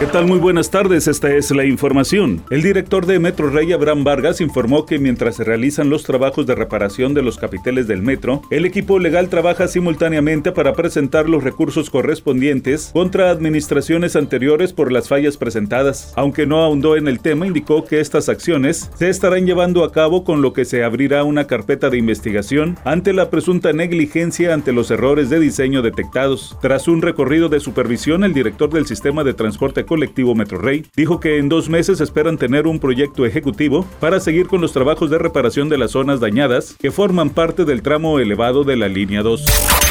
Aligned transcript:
¿Qué 0.00 0.06
tal? 0.06 0.26
Muy 0.26 0.40
buenas 0.40 0.70
tardes, 0.70 1.06
esta 1.06 1.32
es 1.34 1.52
la 1.52 1.64
información. 1.64 2.42
El 2.50 2.62
director 2.62 3.06
de 3.06 3.20
Metro 3.20 3.48
Rey, 3.48 3.72
Abraham 3.72 4.02
Vargas, 4.02 4.40
informó 4.40 4.86
que 4.86 4.98
mientras 4.98 5.36
se 5.36 5.44
realizan 5.44 5.88
los 5.88 6.02
trabajos 6.02 6.46
de 6.46 6.56
reparación 6.56 7.14
de 7.14 7.22
los 7.22 7.38
capiteles 7.38 7.86
del 7.86 8.02
metro, 8.02 8.42
el 8.50 8.64
equipo 8.66 8.98
legal 8.98 9.28
trabaja 9.28 9.68
simultáneamente 9.68 10.50
para 10.50 10.72
presentar 10.72 11.28
los 11.28 11.44
recursos 11.44 11.90
correspondientes 11.90 12.90
contra 12.92 13.30
administraciones 13.30 14.16
anteriores 14.16 14.72
por 14.72 14.90
las 14.90 15.08
fallas 15.08 15.36
presentadas. 15.36 16.12
Aunque 16.16 16.44
no 16.44 16.60
ahondó 16.60 16.96
en 16.96 17.06
el 17.06 17.20
tema, 17.20 17.46
indicó 17.46 17.84
que 17.84 18.00
estas 18.00 18.28
acciones 18.28 18.90
se 18.96 19.08
estarán 19.08 19.46
llevando 19.46 19.84
a 19.84 19.92
cabo 19.92 20.24
con 20.24 20.42
lo 20.42 20.52
que 20.52 20.64
se 20.64 20.82
abrirá 20.82 21.22
una 21.22 21.46
carpeta 21.46 21.88
de 21.88 21.98
investigación 21.98 22.76
ante 22.84 23.12
la 23.12 23.30
presunta 23.30 23.72
negligencia 23.72 24.54
ante 24.54 24.72
los 24.72 24.90
errores 24.90 25.30
de 25.30 25.38
diseño 25.38 25.82
detectados. 25.82 26.58
Tras 26.60 26.88
un 26.88 27.00
recorrido 27.00 27.48
de 27.48 27.60
supervisión, 27.60 28.24
el 28.24 28.34
director 28.34 28.70
del 28.70 28.86
sistema 28.86 29.22
de 29.22 29.34
transporte 29.34 29.83
colectivo 29.84 30.34
Metrorrey, 30.34 30.86
dijo 30.96 31.20
que 31.20 31.38
en 31.38 31.48
dos 31.48 31.68
meses 31.68 32.00
esperan 32.00 32.38
tener 32.38 32.66
un 32.66 32.78
proyecto 32.78 33.26
ejecutivo 33.26 33.86
para 34.00 34.20
seguir 34.20 34.46
con 34.46 34.60
los 34.60 34.72
trabajos 34.72 35.10
de 35.10 35.18
reparación 35.18 35.68
de 35.68 35.78
las 35.78 35.92
zonas 35.92 36.20
dañadas 36.20 36.74
que 36.78 36.90
forman 36.90 37.30
parte 37.30 37.64
del 37.64 37.82
tramo 37.82 38.18
elevado 38.18 38.64
de 38.64 38.76
la 38.76 38.88
línea 38.88 39.22
2. 39.22 39.44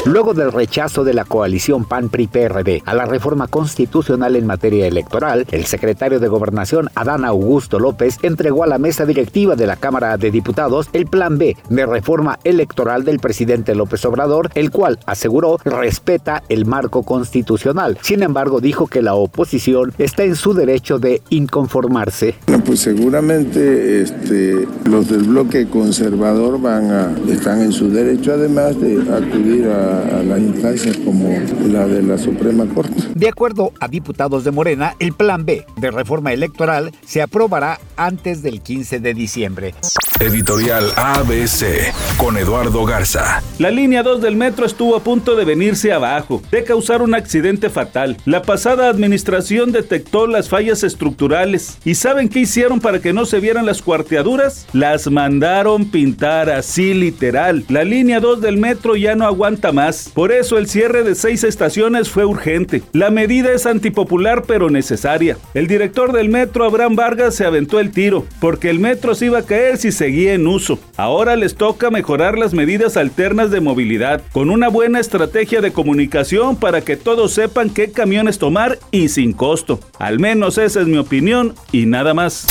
Luego 0.05 0.33
del 0.33 0.51
rechazo 0.51 1.03
de 1.03 1.13
la 1.13 1.23
coalición 1.23 1.85
PAN-PRI-PRD 1.85 2.83
a 2.85 2.93
la 2.93 3.05
reforma 3.05 3.47
constitucional 3.47 4.35
en 4.35 4.45
materia 4.45 4.85
electoral, 4.85 5.45
el 5.51 5.65
secretario 5.65 6.19
de 6.19 6.27
Gobernación, 6.27 6.89
Adán 6.95 7.23
Augusto 7.23 7.79
López, 7.79 8.17
entregó 8.21 8.63
a 8.63 8.67
la 8.67 8.77
mesa 8.77 9.05
directiva 9.05 9.55
de 9.55 9.67
la 9.67 9.77
Cámara 9.77 10.17
de 10.17 10.31
Diputados 10.31 10.89
el 10.93 11.05
plan 11.07 11.37
B 11.37 11.55
de 11.69 11.85
reforma 11.85 12.39
electoral 12.43 13.05
del 13.05 13.19
presidente 13.19 13.75
López 13.75 14.03
Obrador, 14.05 14.49
el 14.55 14.71
cual 14.71 14.99
aseguró 15.05 15.57
respeta 15.63 16.43
el 16.49 16.65
marco 16.65 17.03
constitucional. 17.03 17.97
Sin 18.01 18.23
embargo, 18.23 18.59
dijo 18.59 18.87
que 18.87 19.01
la 19.01 19.15
oposición 19.15 19.82
está 19.97 20.23
en 20.23 20.35
su 20.35 20.53
derecho 20.53 20.99
de 20.99 21.21
inconformarse. 21.29 22.35
pues 22.65 22.79
seguramente 22.79 24.01
este, 24.01 24.67
los 24.85 25.09
del 25.09 25.23
bloque 25.23 25.67
conservador 25.67 26.61
van 26.61 26.91
a, 26.91 27.15
están 27.29 27.61
en 27.61 27.71
su 27.71 27.89
derecho 27.89 28.33
además 28.33 28.79
de 28.79 29.01
acudir 29.13 29.67
a, 29.67 30.19
a 30.19 30.23
las 30.23 30.39
instancias 30.39 30.97
como 30.97 31.29
la 31.67 31.87
de 31.87 32.03
la 32.03 32.17
Suprema 32.17 32.65
Corte. 32.73 32.93
De 33.15 33.27
acuerdo 33.27 33.71
a 33.79 33.87
diputados 33.87 34.43
de 34.43 34.51
Morena, 34.51 34.95
el 34.99 35.13
plan 35.13 35.45
B 35.45 35.65
de 35.77 35.91
reforma 35.91 36.33
electoral 36.33 36.91
se 37.05 37.21
aprobará 37.21 37.79
antes 37.95 38.41
del 38.41 38.61
15 38.61 38.99
de 38.99 39.13
diciembre. 39.13 39.73
Editorial 40.19 40.85
ABC 40.95 41.91
con 42.17 42.37
Eduardo 42.37 42.85
Garza. 42.85 43.43
La 43.59 43.71
línea 43.71 44.03
2 44.03 44.21
del 44.21 44.37
metro 44.37 44.65
estuvo 44.65 44.95
a 44.95 45.03
punto 45.03 45.35
de 45.35 45.43
venirse 45.43 45.91
abajo, 45.91 46.41
de 46.49 46.63
causar 46.63 47.01
un 47.01 47.13
accidente 47.13 47.69
fatal. 47.69 48.15
La 48.25 48.41
pasada 48.41 48.87
administración 48.87 49.72
detectó 49.73 50.27
las 50.27 50.47
fallas 50.47 50.83
estructurales. 50.83 51.77
¿Y 51.83 51.95
saben 51.95 52.29
qué 52.29 52.39
hicieron 52.39 52.79
para 52.79 52.99
que 52.99 53.11
no 53.11 53.25
se 53.25 53.41
vieran 53.41 53.65
las 53.65 53.81
cuarteaduras? 53.81 54.65
Las 54.71 55.11
mandaron 55.11 55.91
pintar 55.91 56.49
así 56.49 56.93
literal. 56.93 57.65
La 57.67 57.83
línea 57.83 58.21
2 58.21 58.39
del 58.39 58.57
metro 58.57 58.95
ya 58.95 59.15
no 59.15 59.25
aguanta 59.25 59.71
más. 59.71 60.09
Por 60.13 60.31
eso 60.31 60.57
el 60.57 60.67
cierre 60.67 61.03
de 61.03 61.15
seis 61.15 61.43
estaciones 61.43 62.09
fue 62.09 62.23
urgente. 62.25 62.83
La 62.93 63.09
medida 63.09 63.51
es 63.51 63.65
antipopular 63.65 64.43
pero 64.47 64.69
necesaria. 64.69 65.37
El 65.53 65.67
director 65.67 66.13
del 66.13 66.29
metro, 66.29 66.65
Abraham 66.65 66.95
Vargas, 66.95 67.35
se 67.35 67.45
aventó 67.45 67.79
el 67.79 67.91
tiro, 67.91 68.25
porque 68.39 68.69
el 68.69 68.79
metro 68.79 69.15
se 69.15 69.25
iba 69.25 69.39
a 69.39 69.45
caer 69.45 69.77
si 69.77 69.91
seguía 69.91 70.33
en 70.33 70.47
uso. 70.47 70.79
Ahora 70.97 71.35
les 71.35 71.55
toca 71.55 71.89
mejorar 71.89 72.37
las 72.37 72.53
medidas 72.53 72.97
alternas 72.97 73.51
de 73.51 73.61
movilidad, 73.61 74.21
con 74.31 74.49
una 74.49 74.67
buena 74.67 74.99
estrategia 74.99 75.61
de 75.61 75.73
comunicación 75.73 76.55
para 76.55 76.81
que 76.81 76.97
todos 76.97 77.33
sepan 77.33 77.69
qué 77.69 77.91
camiones 77.91 78.37
tomar 78.37 78.79
y 78.91 79.09
sin 79.09 79.33
costo. 79.33 79.62
Al 79.99 80.19
menos 80.19 80.57
esa 80.57 80.81
es 80.81 80.87
mi 80.87 80.97
opinión 80.97 81.55
y 81.71 81.85
nada 81.85 82.13
más. 82.13 82.45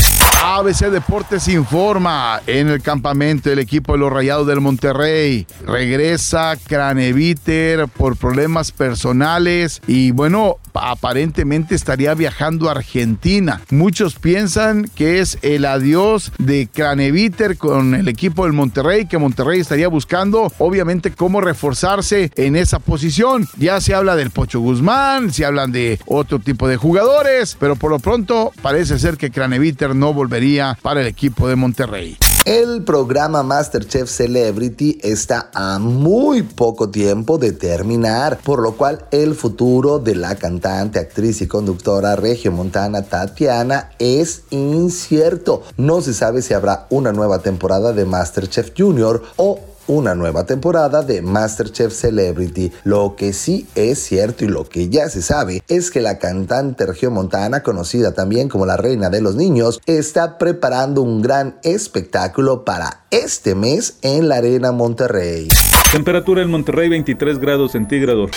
ABC 0.45 0.91
Deportes 0.91 1.47
informa 1.47 2.41
en 2.49 2.69
el 2.69 2.83
campamento 2.83 3.49
del 3.49 3.61
equipo 3.61 3.93
de 3.93 3.99
los 3.99 4.13
Rayados 4.13 4.47
del 4.47 4.61
Monterrey. 4.61 5.47
Regresa 5.65 6.57
Craneviter 6.67 7.87
por 7.87 8.17
problemas 8.17 8.73
personales 8.73 9.81
y 9.87 10.11
bueno, 10.11 10.57
aparentemente 10.75 11.75
estaría 11.75 12.15
viajando 12.15 12.69
a 12.69 12.73
Argentina. 12.73 13.63
Muchos 13.71 14.17
piensan 14.17 14.91
que 14.95 15.21
es 15.21 15.39
el 15.43 15.65
adiós 15.65 16.33
de 16.39 16.69
Craneviter 16.73 17.57
con 17.57 17.95
el 17.95 18.09
equipo 18.09 18.45
del 18.45 18.53
Monterrey, 18.53 19.07
que 19.07 19.19
Monterrey 19.19 19.61
estaría 19.61 19.89
buscando 19.89 20.53
obviamente 20.59 21.13
cómo 21.13 21.41
reforzarse 21.41 22.31
en 22.37 22.57
esa 22.57 22.79
posición. 22.79 23.49
Ya 23.57 23.81
se 23.81 23.95
habla 23.95 24.17
del 24.17 24.31
Pocho 24.31 24.61
Guzmán, 24.61 25.33
se 25.33 25.45
hablan 25.45 25.73
de 25.73 25.99
otro 26.07 26.39
tipo 26.39 26.69
de 26.69 26.77
jugadores, 26.77 27.57
pero 27.59 27.77
por 27.77 27.91
lo 27.91 27.99
pronto 27.99 28.53
parece 28.61 28.99
ser 28.99 29.17
que 29.17 29.31
Craneviter 29.31 29.95
no 29.95 30.13
volverá 30.13 30.43
para 30.83 31.01
el 31.01 31.07
equipo 31.07 31.49
de 31.49 31.57
Monterrey. 31.57 32.17
El 32.45 32.83
programa 32.83 33.45
Masterchef 33.45 34.11
Celebrity 34.11 34.99
está 35.01 35.49
a 35.55 35.79
muy 35.79 36.43
poco 36.43 36.91
tiempo 36.91 37.39
de 37.39 37.53
terminar, 37.53 38.41
por 38.43 38.61
lo 38.61 38.73
cual 38.77 39.05
el 39.13 39.37
futuro 39.37 40.01
de 40.01 40.17
la 40.17 40.35
cantante, 40.35 40.99
actriz 40.99 41.41
y 41.41 41.47
conductora 41.47 42.17
regiomontana 42.17 43.03
Tatiana 43.03 43.93
es 44.01 44.43
incierto. 44.51 45.63
No 45.77 46.01
se 46.01 46.15
sabe 46.15 46.43
si 46.43 46.53
habrá 46.53 46.89
una 46.91 47.13
nueva 47.13 47.39
temporada 47.39 47.93
de 47.93 48.07
Masterchef 48.07 48.73
Junior 48.77 49.23
o 49.37 49.61
una 49.87 50.15
nueva 50.15 50.45
temporada 50.45 51.03
de 51.03 51.23
MasterChef 51.23 51.93
Celebrity. 51.93 52.73
Lo 52.85 53.17
que 53.17 53.33
sí 53.33 53.67
es 53.75 53.99
cierto 53.99 54.45
y 54.45 54.49
lo 54.49 54.69
que 54.69 54.89
ya 54.89 55.09
se 55.09 55.23
sabe 55.23 55.63
es 55.69 55.91
que 55.91 56.01
la 56.01 56.19
cantante 56.19 56.87
regiomontana, 56.87 57.63
conocida 57.63 58.13
también 58.13 58.49
como 58.49 58.67
la 58.67 58.77
reina 58.77 59.11
de 59.11 59.21
los 59.21 59.37
niños, 59.37 59.81
está 59.87 60.39
preparando 60.39 61.03
un 61.03 61.23
gran 61.23 61.57
espectáculo 61.63 62.65
para 62.65 63.05
este 63.11 63.55
mes 63.55 63.99
en 64.03 64.29
la 64.29 64.37
Arena 64.37 64.73
Monterrey. 64.73 65.49
Temperatura 65.93 66.43
en 66.43 66.51
Monterrey 66.51 66.89
23 66.89 67.39
grados 67.39 67.73
centígrados. 67.73 68.31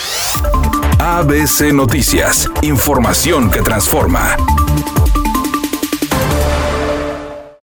ABC 1.00 1.74
Noticias, 1.74 2.50
información 2.62 3.52
que 3.52 3.62
transforma. 3.62 4.36